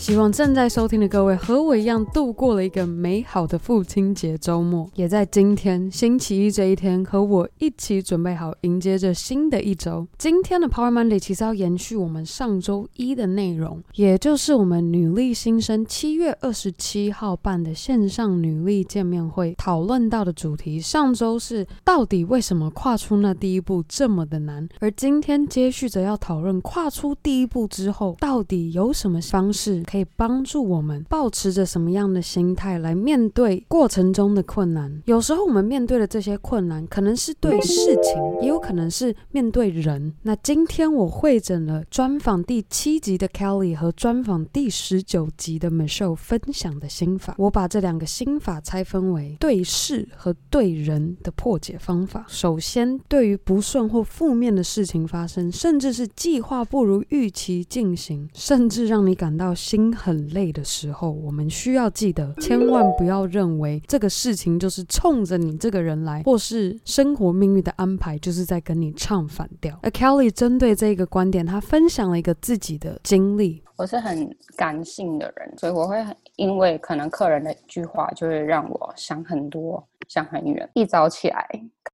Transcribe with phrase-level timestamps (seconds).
[0.00, 10.08] 希望正在收听的各位和我一样度过了一个美好的父亲节周末，也在今天星期一这一天和我一起准备好迎接着新的一周。
[10.16, 20.80] 今天的 Power Monday 其实要延续我们上周一的内容，也就是我们女力新生七月二十七号办的线上女力见面会讨论到的主题。
[20.80, 29.84] 上周是到底为什么跨出那第一步这么的难，而今天接续着要讨论跨出第一步之后到底有什么方式。
[29.90, 35.02] 可以帮助我们保持着什么样的心态来面对过程中的困难？
[35.06, 40.14] 有时候我们面对的这些困难，可能是对事情，也有可能是面对人。
[40.22, 52.24] 那今天我会诊了专访第七集的 Kelly 和专访第十九集的 Michelle 分享的心法，我把这两个心法拆分为对事和对人的破解方法。
[52.28, 59.79] 首先，对于不顺或负面的事情发生，甚至是计划不如预期进行，甚至让你感到心。
[59.80, 69.78] 心很累的时候，我们需要记得，千万不要认为这个事情就是冲着你这个人来，或是生活命运的安排就是在跟你唱反调。
[69.82, 73.62] 而 Kelly 针对这个观点，他分享了一个自己的经历。
[73.76, 79.82] 我是很感性的人，所以我会很因为可能客人的一句话，就会让我想很多。
[80.08, 81.48] 想很远，一早起来，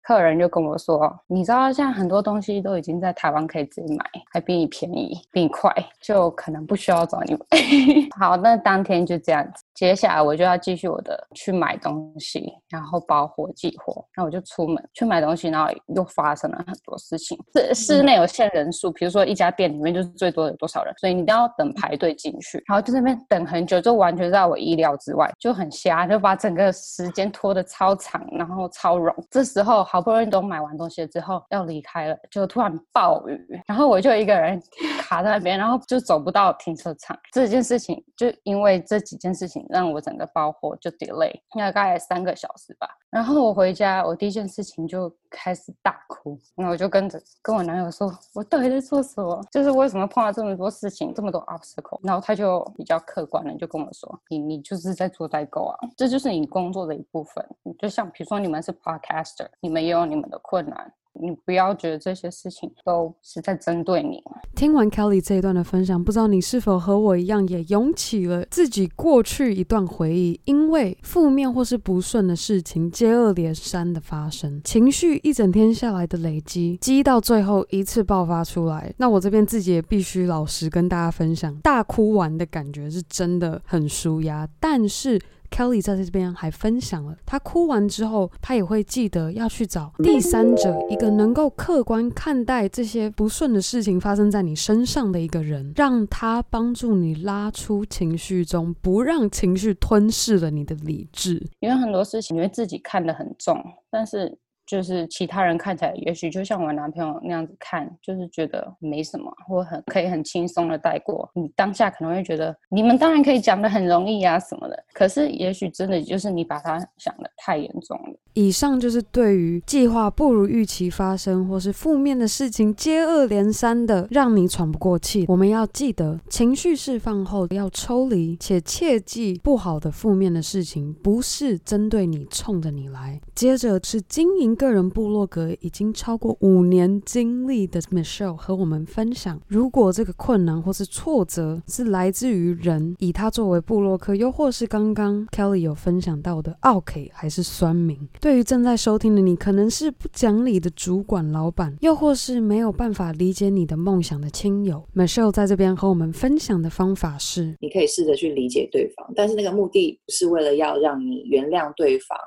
[0.07, 7.41] 客人就跟我说：“你知道，现在很多东西都已经在台湾可以自己买，还比你便宜，比你快，就可能不需要找你买。
[8.17, 9.65] ”好，那当天就这样子。
[9.75, 14.07] 接下来我就要继续我的去买东西，然后包货寄货。
[14.17, 17.37] 那我就出门去买东西，然后又发生了很多事情。
[17.53, 22.63] 室室内有限人数，比如说一家店里面就是最多有多少人，所以你都要等排队进去。
[22.69, 29.13] 然后就在那边等很久，就完全在我意料之外，就很瞎，就把整个时间拖得超长，然后超冗。
[29.29, 34.63] 这时候好不容易都买完东西之后要离开了，就突然暴雨，然后我就一个人
[35.01, 37.19] 卡在那边，然后就走不到停车场。
[37.33, 39.57] 这件事情就因为这几件事情。
[39.69, 42.89] 让我整个包货就 delay，大概三个小时吧。
[43.17, 46.39] 然后我回家，我第一件事情就开始大哭。
[46.55, 49.43] 然后我就跟着跟我男友说：“我到底在做什么？
[49.51, 57.43] 就是为什么碰到这么多事情，这么多 obstacle？” 然后他就比较客观的就跟我说：“你你就是在做代购啊，这就是你工作的一部分。
[57.79, 64.23] 就像比如说你们是 podcaster，你们也有你们的困难。”你不要觉得这些事情都是在针对你。
[64.55, 70.41] 听完 Kelly 这一段的分享，不知道你是否和我一样，也涌起了自己过去一段回忆。
[70.45, 78.93] 因为负面或是不顺的事情接二连三的发生，情绪一整天下来的累积，积到最后一次爆发出来。
[78.97, 85.21] 那我这边自己也必须老实跟大家分享，大哭完的感觉是真的很舒压，但是。
[85.57, 101.43] Kelly 在这边还分享了，他哭完之后，他也会记得要去找第三者，一个能够客观看待这些不顺的事情发生在你身上的一个人，让他帮助你拉出情绪中，不让情绪吞噬了你的理智。
[101.61, 103.59] 因为很多事情，你会自己看得很重，
[103.91, 104.39] 但是。
[104.67, 111.31] 就是其他人看起来，也许就像我男朋友那样子看，就是觉得没什么，或很可以很轻松的带过。
[111.35, 118.19] 你当下可能会觉得，你们当然可以讲的很容易啊什么的，可是也许真的就是你把他想的太严重了。
[118.37, 133.19] 以上就是对于计划不如预期发生，或是负面的事情接二连三的让你喘不过气，我们要记得，情绪释放后要抽离，且切记不好的负面的事情不是针对你，冲着你来。
[133.35, 134.57] 接着是经营。
[134.57, 162.19] 个人部落格已经超过五年经历的 Michelle 和我们分享，如果这个困难或是挫折是来自于人，以他作为部落客，又或是刚刚 Kelly 有分享到的奥 K 还是酸民，对于正在收听的你，可能是不讲理的主管、老板，又或是没有办法理解你的梦想的亲友，Michelle 在这边和我们分享的方法是：你可以试着去理解对方，但是那个目的不是为了要让你原谅对方。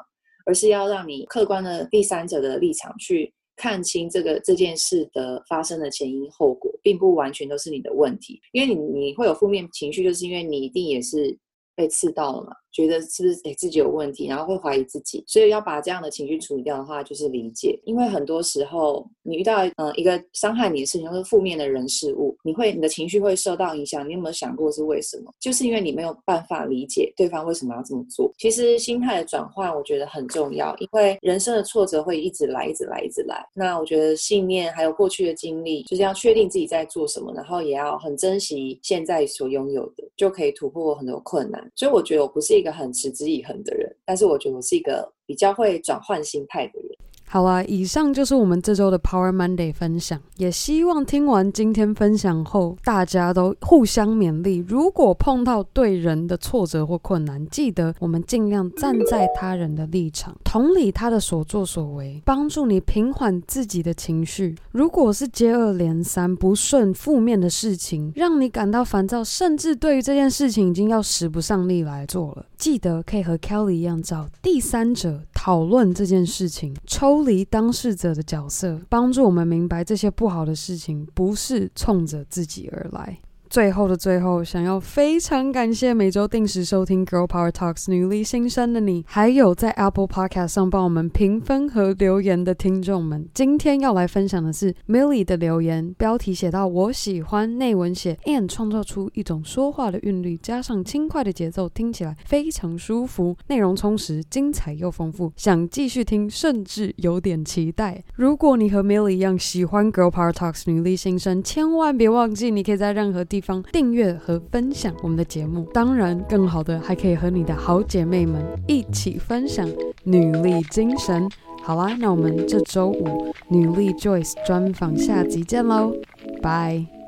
[0.46, 11.38] 而是要让你客观的第三者的立场去看清这个这件事的发生的前因后果，并不完全都是你的问题，因为你你会有负面情绪，就是因为你一定也是
[11.75, 12.54] 被刺到了嘛。
[12.71, 17.80] 觉得是不是诶自己有问题，然后会怀疑自己，所以要把这样的情绪处理掉的话，就是理解。
[17.86, 24.07] 因为很多时候你遇到嗯一个伤害你的事情，或是负面的人事物，你会你的情绪会受到影响。
[24.07, 25.33] 你有没有想过是为什么？
[25.39, 28.31] 就是因为你没有办法理解对方为什么要这么做。
[28.38, 33.45] 其实心态的转换，我觉得很重要，因为人生的挫折会一直来，一直来，一直来。
[33.54, 40.04] 那我觉得信念还有过去的经历，就是要确定自己在做什么，然后也要很珍惜现在所拥有的。
[40.18, 41.71] 就可以突破很多困难。
[41.75, 46.88] 所以我觉得我不是一个很持之以恒的人，但是我觉得我是一个比较会转换心态的人。
[47.31, 54.66] 好啦，以上就是我们这周的 Power Monday 分享，也希望听完今天分享后，大家都互相勉励。
[54.68, 64.56] 如果碰到对人的挫折或困难，记得我们尽量站在他人的立场，同理他的所作所为，帮助你平缓自己的情绪。
[64.72, 77.19] 如果是接二连三不顺、负面的事情，让你感到烦躁，甚至对于这件事情已经要使不上力来做了，记得可以和 Kelly 一样找第三者讨论这件事情，抽。
[77.19, 83.19] 脱离当事者的角色，帮助我们明白这些不好的事情不是冲着自己而来。
[83.50, 93.28] 最后的最后，想要非常感谢每周定时收听《Girl Power Talks》女力新生的你，还有在 Apple Podcast 上帮我们评分和留言的听众们。
[93.34, 103.36] 今天要来分享的是 Millie 的留言，标题写到：“我喜欢内文写，and 创造出一种说话的韵律，加上轻快的节奏，听起来非常舒服。
[103.48, 108.04] 内容充实、精彩又丰富，想继续听，甚至有点期待。
[108.13, 113.38] 如果你和 Millie 一样喜欢《Girl Power Talks》女力新生，千万别忘记，你可以在任何地。
[113.39, 119.65] 地方订阅和分享我们的节目，当然更好的还可以和你的好姐妹们一起分享
[120.03, 121.25] 女力精神。
[121.63, 125.94] 好啦，那我们这周五女力 Joyce 专访下集见喽，
[126.41, 126.99] 拜。